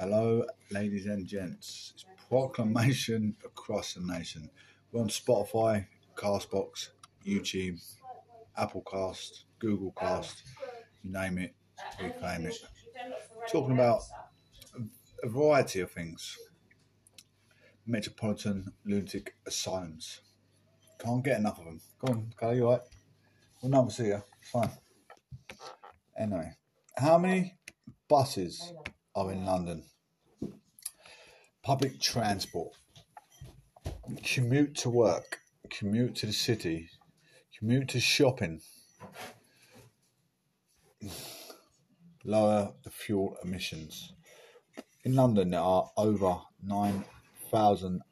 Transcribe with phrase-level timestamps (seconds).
[0.00, 1.90] Hello, ladies and gents.
[1.92, 4.48] It's proclamation across the nation.
[4.92, 6.90] We're on Spotify, Castbox,
[7.26, 7.82] YouTube,
[8.56, 10.44] Apple Cast, Google Cast,
[11.02, 11.52] you name it,
[12.00, 12.54] we claim it.
[13.50, 14.02] Talking about
[15.24, 16.38] a variety of things.
[17.84, 20.20] Metropolitan lunatic asylums.
[21.00, 21.80] Can't get enough of them.
[21.98, 22.82] Go on, Carl, you alright?
[23.60, 24.22] We'll never see you.
[24.42, 24.70] Fine.
[26.16, 26.52] Anyway,
[26.96, 27.56] how many
[28.08, 28.72] buses
[29.18, 29.82] are in London?
[31.62, 32.76] Public transport.
[34.24, 35.40] Commute to work.
[35.70, 36.88] Commute to the city.
[37.58, 38.60] Commute to shopping.
[42.24, 44.12] Lower the fuel emissions.
[45.02, 48.02] In London, there are over 9,000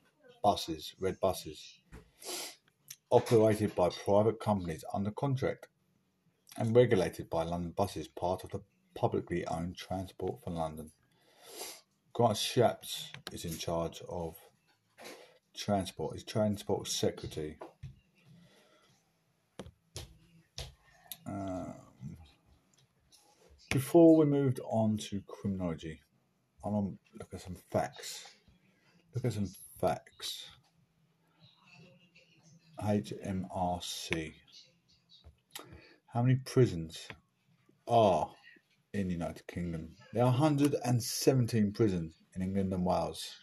[0.42, 1.80] buses, red buses,
[3.10, 5.68] operated by private companies under contract
[6.56, 8.60] and regulated by London Buses, part of the
[8.96, 10.90] publicly owned Transport for London.
[12.16, 14.36] Grant Shapps is in charge of
[15.54, 17.58] transport, he's Transport Secretary.
[21.26, 21.74] Um,
[23.70, 26.00] before we moved on to criminology,
[26.64, 28.24] I want to look at some facts.
[29.14, 30.46] Look at some facts.
[32.82, 34.32] HMRC.
[36.14, 37.08] How many prisons
[37.86, 38.30] are
[38.96, 39.94] in the United Kingdom?
[40.12, 43.36] There are 117 prisons in England and Wales.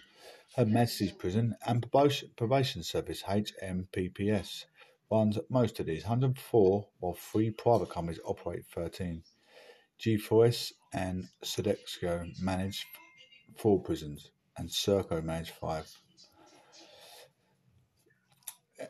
[0.56, 4.66] Her Majesty's Prison and Probation Service (HMPPS)
[5.12, 9.24] runs most of these, 104, while three private companies operate 13.
[10.00, 12.86] G4S and Sodexo manage
[13.56, 15.88] four prisons, and Serco manage five.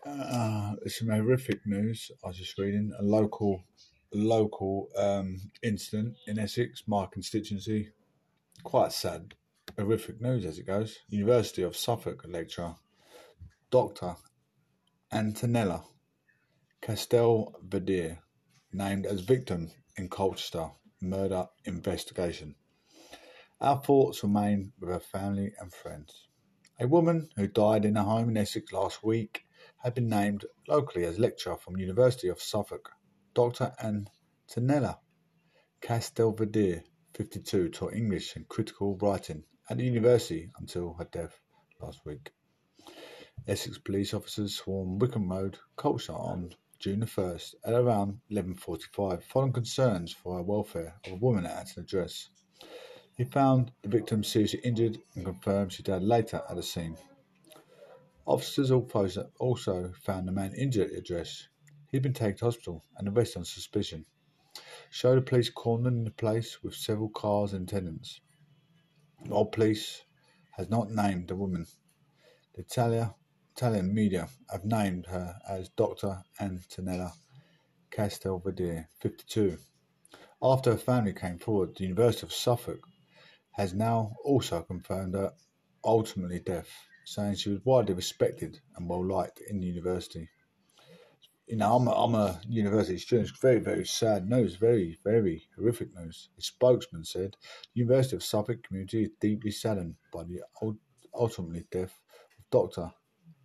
[0.05, 2.09] Uh, it's some horrific news.
[2.23, 3.64] I was just reading a local
[4.14, 7.89] local um, incident in Essex, my constituency.
[8.64, 9.33] Quite sad,
[9.78, 11.00] horrific news as it goes.
[11.09, 12.75] University of Suffolk lecturer,
[13.72, 14.16] Dr.
[15.11, 15.83] Antonella
[16.81, 18.20] Castelvedere,
[18.71, 20.70] named as victim in Colchester
[21.02, 22.55] murder investigation.
[23.60, 26.27] Our thoughts remain with her family and friends.
[26.80, 29.45] A woman who died in a home in Essex last week
[29.83, 32.92] had been named locally as lecturer from University of Suffolk
[33.33, 33.73] Dr.
[34.49, 34.99] Antonella
[35.80, 36.83] Castelvedere,
[37.14, 41.39] 52, taught English and critical writing at the university until her death
[41.81, 42.33] last week.
[43.48, 49.54] Essex police officers swarmed Wickham Road, Colchester on June the 1st at around 11.45 following
[49.54, 52.30] concerns for the welfare of a woman at an address.
[53.15, 56.98] He found the victim seriously injured and confirmed she died later at the scene.
[58.25, 61.48] Officers also found the man injured at the address
[61.93, 64.08] He'd been taken to hospital and arrested on suspicion.
[64.95, 68.21] Showed the police cornered in the place with several cars and attendants.
[69.26, 70.04] While police
[70.52, 71.65] has not named the woman,
[72.54, 73.15] the Italia,
[73.55, 76.23] Italian media have named her as Dr.
[76.39, 77.11] Antonella
[77.89, 79.58] Castelvedere, 52.
[80.43, 82.87] After her family came forward, the University of Suffolk
[83.54, 85.33] has now also confirmed her
[85.83, 86.70] ultimately death,
[87.04, 90.30] saying she was widely respected and well liked in the university
[91.48, 93.30] you know, I'm a, I'm a university student.
[93.30, 96.30] It's very, very sad news, very, very horrific news.
[96.37, 97.36] A spokesman said
[97.73, 100.42] the University of Suffolk community is deeply saddened by the
[101.14, 101.99] ultimately death
[102.39, 102.92] of Dr.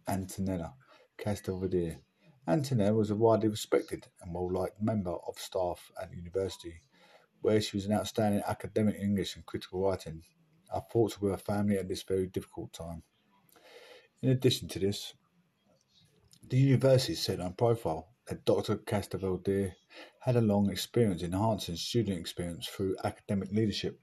[0.09, 0.73] Antonella
[1.19, 1.99] Castelvedere.
[2.47, 6.81] Antonella was a widely respected and well-liked member of staff at the university,
[7.43, 10.23] where she was an outstanding academic in English and critical writing.
[10.73, 13.03] Our thoughts with her family at this very difficult time.
[14.23, 15.15] In addition to this,
[16.49, 18.77] the university said on profile that Dr.
[18.77, 19.73] Castelvedere
[20.21, 24.01] had a long experience enhancing student experience through academic leadership,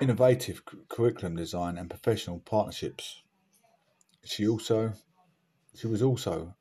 [0.00, 3.22] innovative curriculum design, and professional partnerships.
[4.24, 4.92] She also
[5.74, 6.54] she was also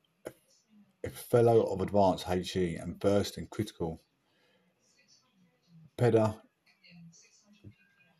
[1.03, 4.01] a fellow of advanced HE and versed in critical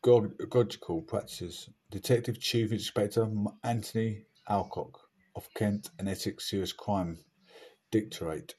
[0.05, 3.27] pedagogical practices Detective Chief Inspector
[3.63, 4.99] Anthony Alcock
[5.35, 7.17] of Kent and Essex Serious Crime
[7.89, 8.53] Directorate,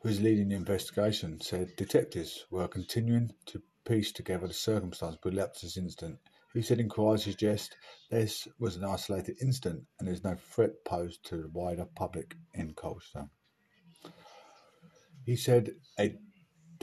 [0.00, 5.34] who is leading the investigation, said detectives were continuing to piece together the circumstances that
[5.34, 6.18] led to this incident.
[6.54, 7.76] He said inquiries suggest
[8.10, 12.36] this was an isolated incident and there is no threat posed to the wider public
[12.54, 13.28] in Colchester.
[15.26, 16.16] He said a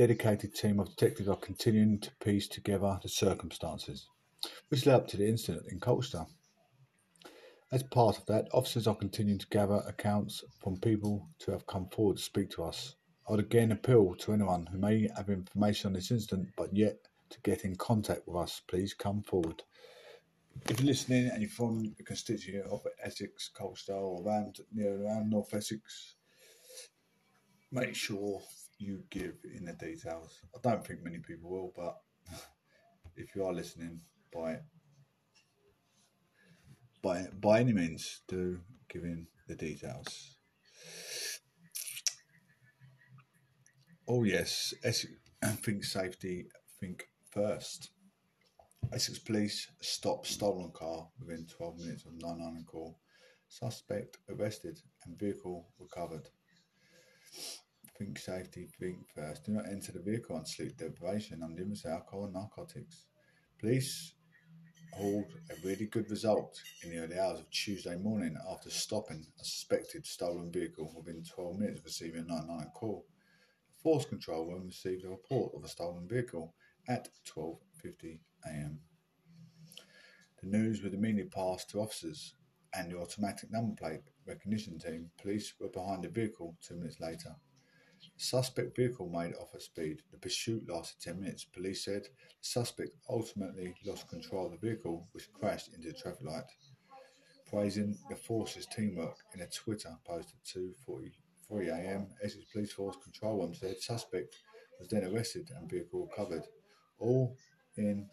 [0.02, 4.08] dedicated team of detectives are continuing to piece together the circumstances
[4.70, 6.26] which led up to the incident in Colchester.
[7.72, 11.88] As part of that, officers are continuing to gather accounts from people to have come
[11.90, 12.96] forward to speak to us.
[13.30, 16.98] I would again appeal to anyone who may have information on this incident but yet
[17.30, 19.62] to get in contact with us, please come forward.
[20.68, 25.54] If you're listening and you're from a constituent of Essex, Colchester, or around, around North
[25.54, 26.16] Essex,
[27.72, 28.42] make sure
[28.82, 30.42] you give in the details.
[30.56, 31.96] I don't think many people will, but
[33.16, 34.02] if you are listening,
[34.34, 34.58] by
[37.04, 40.38] by by any means, do give in the details.
[44.08, 45.14] Oh yes, Essex,
[45.64, 46.48] think safety,
[46.80, 47.92] think first.
[48.92, 53.00] Essex Police stop stolen car within 12 minutes of 999 call.
[53.48, 56.28] Suspect arrested and vehicle recovered.
[58.02, 59.46] Think safety, think first.
[59.46, 63.06] Do not enter the vehicle on sleep deprivation, under influence alcohol and narcotics.
[63.60, 64.16] Police
[64.92, 69.46] hauled a really good result in the early hours of Tuesday morning after stopping a
[69.46, 73.06] suspected stolen vehicle within 12 minutes of receiving a 999 call.
[73.68, 76.56] The force control room received a report of a stolen vehicle
[76.88, 77.08] at
[77.38, 78.18] 12.50
[78.48, 78.80] am.
[80.42, 82.34] The news was immediately passed to officers
[82.74, 85.12] and the automatic number plate recognition team.
[85.22, 87.36] Police were behind the vehicle two minutes later.
[88.22, 90.04] Suspect vehicle made off at speed.
[90.12, 91.44] The pursuit lasted 10 minutes.
[91.44, 92.10] Police said the
[92.40, 96.44] suspect ultimately lost control of the vehicle, which crashed into the traffic light.
[97.50, 103.40] Praising the force's teamwork in a Twitter post at 2.43 am, Essex Police Force Control
[103.40, 104.36] Room said suspect
[104.80, 106.44] was then arrested and vehicle recovered.
[107.00, 107.36] All
[107.76, 108.08] in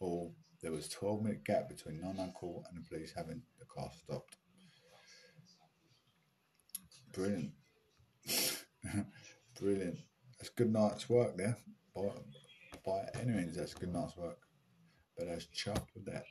[0.00, 3.64] all, there was a 12 minute gap between non call and the police having the
[3.64, 4.36] car stopped.
[7.14, 7.52] Brilliant.
[9.60, 9.98] Brilliant.
[10.38, 11.56] That's good night's work there.
[11.94, 12.02] By,
[12.84, 14.38] by any means, that's good night's work.
[15.16, 16.26] But I was chuffed with that.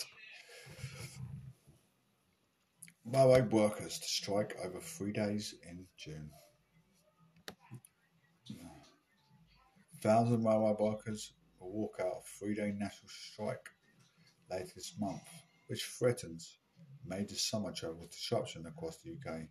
[3.04, 6.30] Railway workers to strike over three days in June.
[10.02, 13.70] Thousand railway workers will walk out a three-day national strike
[14.52, 15.24] later this month,
[15.66, 16.60] which threatens
[17.08, 19.42] major summer travel disruption across the UK.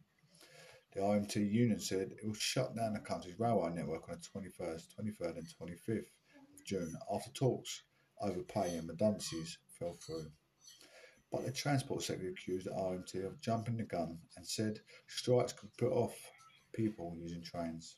[0.95, 4.95] The RMT union said it will shut down the country's railway network on the 21st,
[4.95, 7.83] 23rd, and 25th of June after talks
[8.21, 10.31] over pay and redundancies fell through.
[11.33, 15.77] But the Transport Secretary accused the RMT of jumping the gun and said strikes could
[15.77, 16.15] put off
[16.73, 17.97] people using trains.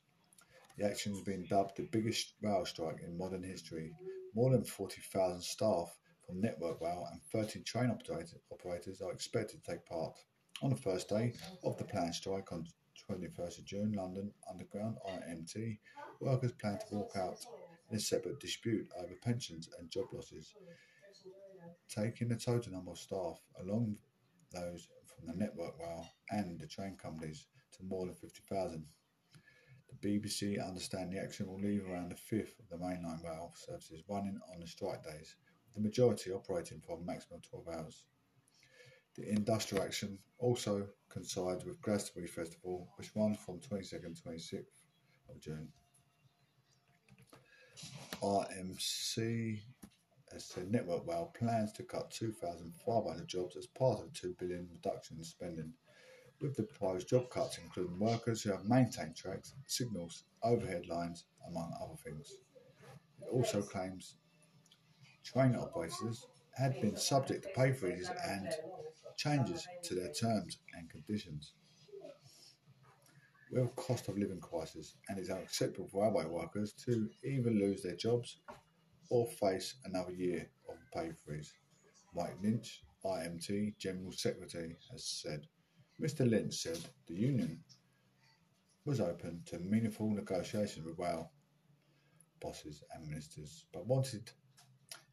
[0.78, 3.92] The action has been dubbed the biggest rail strike in modern history.
[4.34, 5.94] More than 40,000 staff
[6.26, 10.16] from Network Rail and 13 train operators are expected to take part.
[10.62, 12.66] On the first day of the planned strike on
[13.10, 15.78] 21st of June, London Underground (RMT)
[16.20, 17.38] workers plan to walk out
[17.90, 20.54] in a separate dispute over pensions and job losses,
[21.88, 23.96] taking the total number of staff, along
[24.52, 27.46] those from the Network Rail and the train companies,
[27.76, 28.84] to more than 50,000.
[29.88, 34.02] The BBC understand the action will leave around a fifth of the mainline rail services
[34.08, 35.37] running on the strike days,
[35.75, 38.04] the majority operating for a maximum of 12 hours.
[39.16, 44.64] The industrial action also coincides with Glastonbury Festival, which runs from 22nd to 26th
[45.30, 45.68] of June.
[48.22, 49.60] RMT,
[50.34, 54.68] as said, Network Rail plans to cut 2,500 jobs as part of a 2 billion
[54.70, 55.72] reduction in spending,
[56.40, 61.72] with the proposed job cuts including workers who have maintained tracks, signals, overhead lines, among
[61.82, 62.36] other things.
[63.22, 64.16] It also claims
[65.24, 66.26] train operators
[66.56, 68.49] had been subject to pay freezes and
[69.16, 71.52] changes to their terms and conditions.
[73.52, 77.50] We have a cost of living crisis, and it's unacceptable for railway workers to either
[77.50, 78.38] lose their jobs
[79.08, 81.54] or face another year of pay freeze.
[82.14, 85.46] Mike Lynch, RMT General Secretary, has said.
[86.00, 86.28] Mr.
[86.28, 87.61] Lynch said the union
[88.85, 91.30] was open to meaningful negotiations with rail
[92.40, 94.30] bosses and ministers, but wanted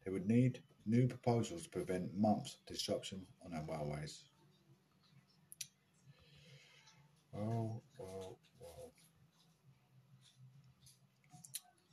[0.04, 4.24] they would need new proposals to prevent months of disruption on our railways.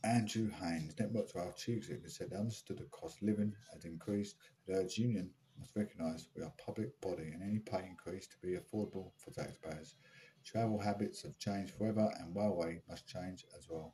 [0.04, 4.36] Andrew Haines, Network Rail Chief Executive, said they understood the cost of living had increased.
[4.68, 8.58] The union must recognise we are a public body and any pay increase to be
[8.58, 9.96] affordable for taxpayers.
[10.44, 13.94] Travel habits have changed forever and railway must change as well,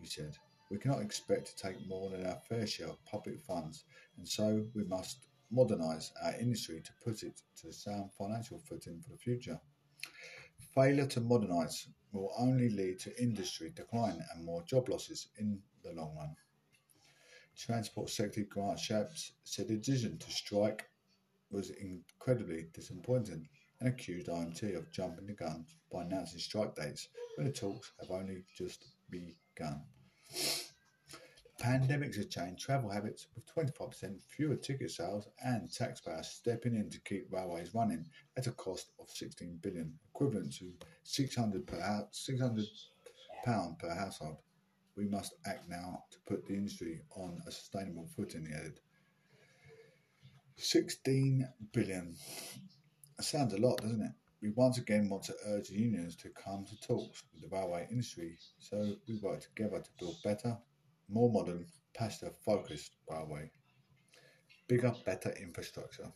[0.00, 0.36] he said.
[0.70, 3.84] We cannot expect to take more than our fair share of public funds,
[4.16, 9.00] and so we must modernise our industry to put it to a sound financial footing
[9.00, 9.58] for the future.
[10.74, 15.92] Failure to modernise will only lead to industry decline and more job losses in the
[15.92, 16.36] long run.
[17.56, 20.88] Transport Secretary Grant Shapps said the decision to strike
[21.50, 23.48] was incredibly disappointing
[23.80, 28.10] and accused RMT of jumping the gun by announcing strike dates when the talks have
[28.10, 29.82] only just begun.
[31.60, 37.00] Pandemics have changed travel habits with 25% fewer ticket sales and taxpayers stepping in to
[37.00, 38.06] keep railways running
[38.36, 42.64] at a cost of 16 billion, equivalent to 600 per house, 600
[43.44, 44.36] pound per household.
[44.96, 48.80] We must act now to put the industry on a sustainable footing, he added.
[50.56, 52.14] 16 billion.
[53.16, 54.12] That sounds a lot, doesn't it?
[54.40, 57.88] We once again want to urge the unions to come to talks with the railway
[57.90, 60.56] industry so we work together to build better,
[61.08, 63.50] more modern, passenger focused railway.
[64.68, 66.12] Bigger, better infrastructure.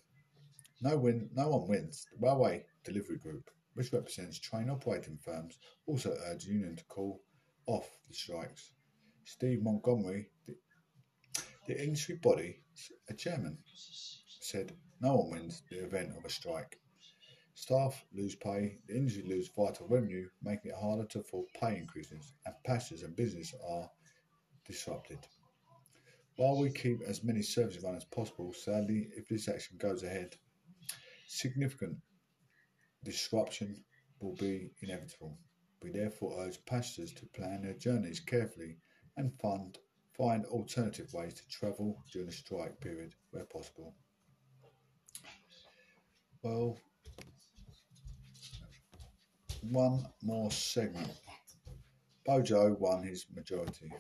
[0.83, 2.07] No, win, no one wins.
[2.13, 7.23] The Railway Delivery Group, which represents train operating firms, also urged the union to call
[7.67, 8.73] off the strikes.
[9.25, 10.55] Steve Montgomery, the,
[11.67, 12.61] the industry body,
[13.09, 13.59] a chairman,
[14.41, 16.79] said no one wins the event of a strike.
[17.55, 22.33] Staff lose pay, the industry lose vital revenue, making it harder to afford pay increases,
[22.47, 23.91] and passengers and business are
[24.65, 25.19] disrupted.
[26.37, 30.35] While we keep as many services running as possible, sadly, if this action goes ahead,
[31.27, 31.99] significant
[33.05, 33.85] disruption
[34.21, 35.37] will be inevitable.
[35.83, 38.79] We therefore urge passengers to plan their journeys carefully
[39.17, 39.79] and fund,
[40.17, 43.95] find alternative ways to travel during the strike period where possible.
[46.43, 46.79] Well,
[49.71, 51.11] one more segment.
[52.25, 53.93] Bojo won his majority.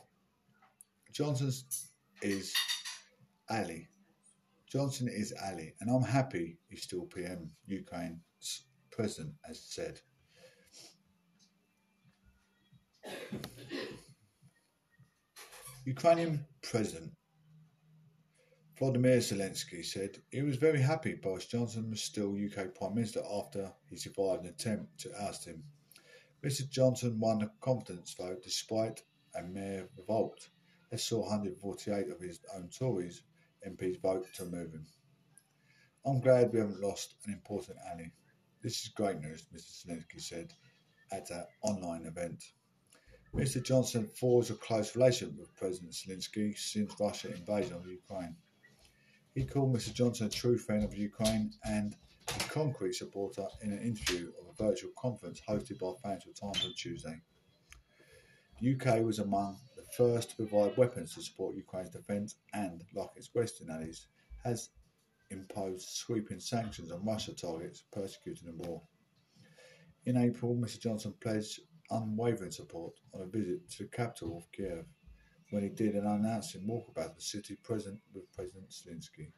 [1.13, 1.93] Johnson's
[2.23, 2.55] is
[3.51, 3.89] Ali.
[4.71, 7.51] Johnson is Ali, and I'm happy he's still PM.
[7.67, 10.01] Ukraine's president has said.
[15.85, 17.13] Ukrainian President
[18.83, 23.73] Volodymyr Zelensky said he was very happy Boris Johnson was still UK Prime Minister after
[23.89, 25.63] he survived an attempt to oust him.
[26.43, 29.05] Mr Johnson won a confidence vote despite
[29.37, 30.49] a mere revolt
[30.91, 33.23] that saw 148 of his own Tories
[33.65, 34.85] MPs vote to move him.
[36.05, 38.11] I'm glad we haven't lost an important ally.
[38.65, 40.55] This is great news, Mr Zelensky said
[41.13, 42.43] at an online event.
[43.33, 48.35] Mr Johnson forged a close relationship with President Zelensky since Russia's invasion of Ukraine.
[49.35, 51.97] He called Mr Johnson a true friend of Ukraine and
[52.29, 56.75] a concrete supporter in an interview of a virtual conference hosted by Financial Times on
[56.77, 57.19] Tuesday.
[58.61, 63.09] The UK was among the first to provide weapons to support Ukraine's defence and, like
[63.17, 64.07] its Western allies,
[64.45, 64.69] has
[65.31, 68.83] imposed sweeping sanctions on Russia targets persecuting the war.
[70.05, 71.61] In April, Mr Johnson pledged
[71.91, 74.85] unwavering support on a visit to the capital of Kiev
[75.53, 79.29] when he did an unannounced walkabout the city present with President Zelensky.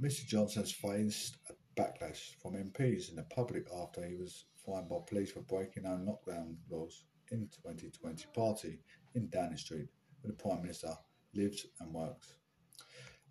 [0.00, 4.88] Mr Johnson has faced a backlash from MPs in the public after he was fined
[4.88, 8.80] by police for breaking down lockdown laws in 2020 party
[9.14, 9.88] in Downing Street,
[10.22, 10.96] where the Prime Minister
[11.34, 12.36] lives and works.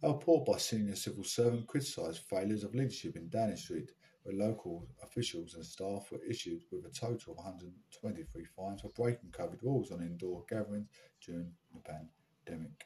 [0.03, 4.87] A report by senior civil servant criticised failures of leadership in Downing Street where local
[5.03, 9.91] officials and staff were issued with a total of 123 fines for breaking COVID rules
[9.91, 10.87] on indoor gatherings
[11.25, 12.85] during the pandemic.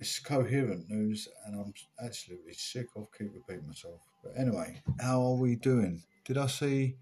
[0.00, 1.74] It's coherent news, and I'm
[2.04, 4.00] absolutely sick of keep repeating myself.
[4.22, 6.04] But anyway, how are we doing?
[6.24, 6.96] Did I see?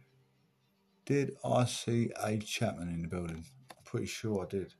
[1.05, 3.45] Did I see Aid Chapman in the building?
[3.71, 4.73] I'm pretty sure I did.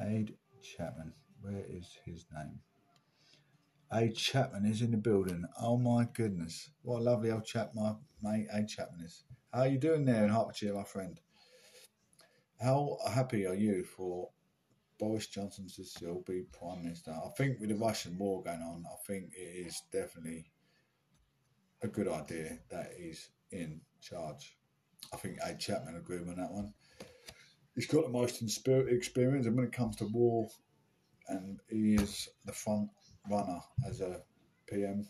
[0.00, 1.12] Aid Chapman.
[1.42, 2.60] Where is his name?
[3.92, 5.44] A Chapman is in the building.
[5.60, 6.70] Oh my goodness.
[6.82, 9.24] What a lovely old chap my mate A Chapman is.
[9.52, 11.18] How are you doing there in Hertfordshire, my friend?
[12.60, 14.30] How happy are you for
[15.00, 17.10] Boris Johnson to still be Prime Minister?
[17.10, 20.52] I think with the Russian war going on, I think it is definitely
[21.82, 24.56] a good idea that he's in charge.
[25.12, 26.74] I think A Chapman agreed on that one.
[27.74, 30.48] He's got the most experience, and when it comes to war,
[31.28, 32.90] and he is the front
[33.28, 34.22] runner as a
[34.66, 35.06] PM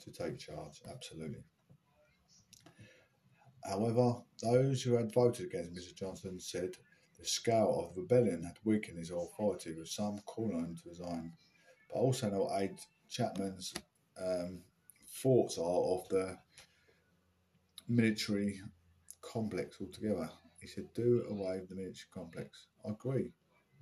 [0.00, 1.44] to take charge, absolutely.
[3.64, 6.76] However, those who had voted against Mr Johnson said
[7.18, 11.32] the scale of rebellion had weakened his authority, with some calling him to resign.
[11.88, 12.78] But also know what Aid
[13.08, 13.72] Chapman's
[14.20, 14.60] um,
[15.22, 16.36] thoughts are of the
[17.88, 18.60] military
[19.22, 20.28] complex altogether.
[20.60, 22.66] He said, do away with the military complex.
[22.86, 23.32] I agree.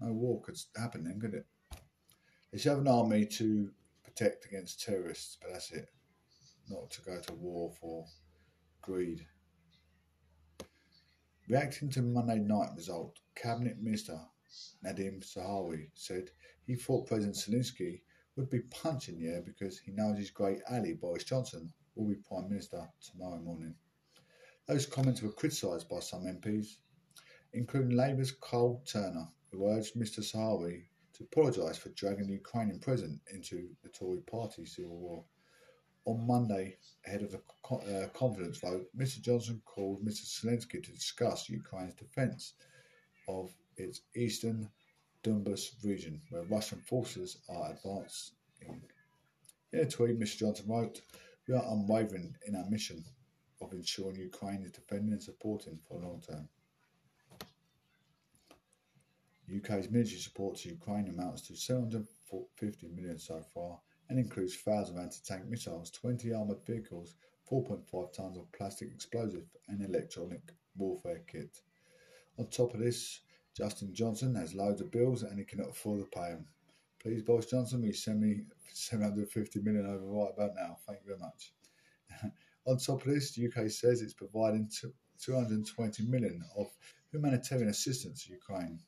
[0.01, 1.47] No war could happen then, could it?
[2.53, 3.71] They have an army to
[4.05, 5.89] protect against terrorists, but that's it.
[6.69, 8.07] Not to go to war for
[8.83, 9.27] greed.
[11.49, 14.21] Reacting to Monday night result, Cabinet Minister
[14.85, 16.31] Nadhim Zahawi said
[16.67, 18.03] he thought President Zelensky
[18.37, 22.17] would be punching the air because he knows his great ally Boris Johnson will be
[22.17, 23.75] Prime Minister tomorrow morning.
[24.67, 26.77] Those comments were criticised by some MPs.
[27.55, 33.21] including Labour's Karl Turner, who urged Mr Zahawi to apologise for dragging the Ukrainian president
[33.33, 35.25] into the Tory party civil war.
[36.05, 36.77] On Monday,
[37.07, 42.55] ahead of the uh, confidence vote, Mr Johnson called Mr Zelensky to discuss Ukraine's defence
[43.29, 44.69] of its eastern
[45.23, 48.35] Donbas region, where Russian forces are advancing.
[49.73, 51.01] In a tweet, Mr Johnson wrote,
[51.47, 53.05] We are unwavering in our mission
[53.61, 56.49] of ensuring Ukraine is defending and supporting for the long term.
[59.57, 63.79] UK's military support to Ukraine amounts to 750 million so far
[64.09, 67.17] and includes thousands of anti-tank missiles, 20 armoured vehicles,
[67.51, 70.41] 4.5 tonnes of plastic explosive and electronic
[70.77, 71.61] warfare kit.
[72.39, 73.21] On top of this,
[73.55, 76.47] Justin Johnson has loads of bills and he cannot afford to pay them.
[77.03, 80.79] Please, Boris Johnson, will you send me 750 million over right about now?
[80.87, 81.53] Thank you very much.
[82.67, 84.71] On top of this, the UK says it's providing
[85.19, 86.69] 220 million of
[87.11, 88.79] humanitarian assistance to Ukraine.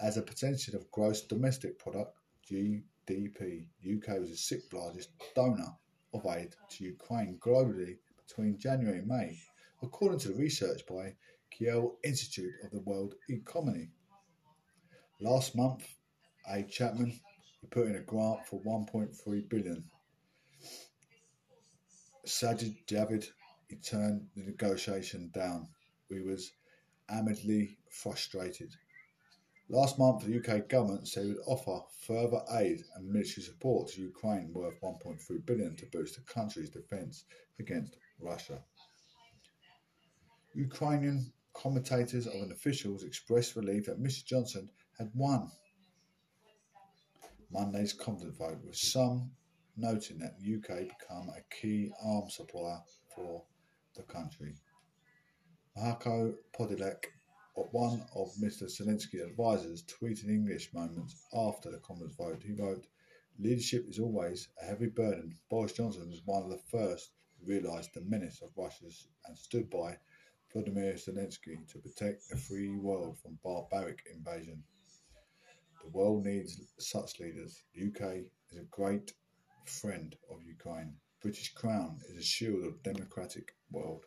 [0.00, 2.16] As a percentage of gross domestic product,
[2.48, 5.76] GDP, UK was the sixth largest donor
[6.14, 9.38] of aid to Ukraine globally between January and May,
[9.82, 11.14] according to the research by
[11.50, 13.90] Kiel Institute of the World Economy.
[15.20, 15.84] Last month,
[16.48, 16.62] A.
[16.62, 17.18] Chapman
[17.70, 19.84] put in a grant for 1.3 billion.
[22.26, 23.26] Sajid Javid
[23.68, 25.68] he turned the negotiation down.
[26.08, 26.52] We was
[27.10, 28.74] amidly frustrated.
[29.70, 34.00] Last month, the UK government said it would offer further aid and military support to
[34.00, 37.24] Ukraine worth 1.3 billion to boost the country's defence
[37.58, 38.62] against Russia.
[40.54, 45.50] Ukrainian commentators and officials expressed relief that Mr Johnson had won
[47.50, 49.30] Monday's confidence vote, with some
[49.76, 52.80] noting that the UK become a key arms supplier
[53.14, 53.42] for
[53.96, 54.54] the country.
[55.76, 56.34] Marko
[57.72, 62.42] One of Mr Zelensky's advisers, tweeted English moments after the Commons vote.
[62.42, 62.86] He wrote,
[63.38, 65.38] Leadership is always a heavy burden.
[65.48, 68.86] Boris Johnson was one of the first to realise the menace of Russia
[69.26, 69.96] and stood by
[70.52, 74.64] Vladimir Zelensky to protect the free world from barbaric invasion.
[75.82, 77.62] The world needs such leaders.
[77.74, 79.12] The UK is a great
[79.64, 80.94] friend of Ukraine.
[81.20, 84.06] British Crown is a shield of democratic world.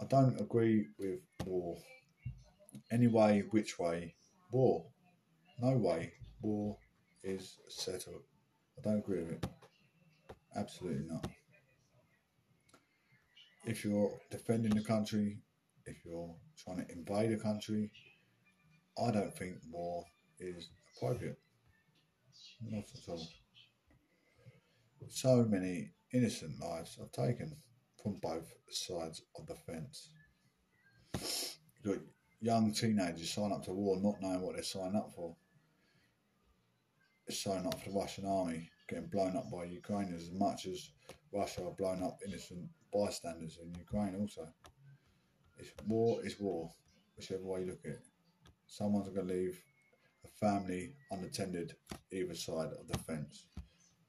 [0.00, 1.76] I don't agree with war.
[2.90, 4.14] Any way, which way,
[4.50, 4.86] war.
[5.60, 6.76] No way, war
[7.22, 8.22] is settled.
[8.78, 9.46] I don't agree with it.
[10.56, 11.26] Absolutely not
[13.64, 15.38] if you're defending the country,
[15.86, 17.90] if you're trying to invade a country,
[19.02, 20.04] I don't think war
[20.38, 21.38] is appropriate.
[22.68, 23.28] Not at all.
[25.08, 27.56] So many innocent lives are taken
[28.02, 30.08] from both sides of the fence.
[31.84, 32.04] You've got
[32.40, 35.36] young teenagers sign up to war not knowing what they're signing up for.
[37.30, 40.90] Signing up for the Russian army, getting blown up by Ukrainians as much as
[41.32, 44.46] Russia are blowing up innocent bystanders in Ukraine also.
[45.58, 46.70] It's war is war,
[47.16, 48.02] whichever way you look at it.
[48.66, 49.62] Someone's going to leave
[50.24, 51.74] a family unattended
[52.10, 53.46] either side of the fence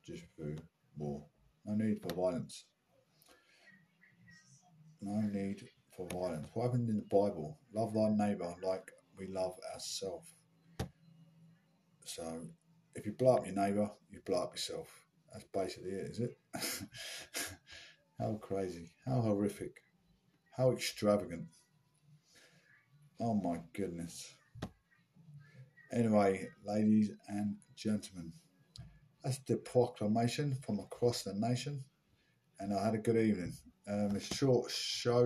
[0.05, 0.57] just through
[0.97, 1.23] war.
[1.65, 2.65] No need for violence.
[5.05, 6.47] No need for violence.
[6.53, 7.59] What happened in the Bible?
[7.73, 10.33] Love thy neighbour like we love ourselves.
[12.05, 12.47] So
[12.95, 14.87] if you blow up your neighbour, you blow up yourself.
[15.33, 16.37] That's basically it, is it?
[18.19, 19.73] how crazy, how horrific,
[20.55, 21.47] how extravagant.
[23.19, 24.25] Oh my goodness.
[25.91, 28.31] Anyway, ladies and gentlemen,
[29.21, 31.83] that's the proclamation from across the nation,
[32.59, 33.53] and I had a good evening.
[33.85, 35.21] Um, a short show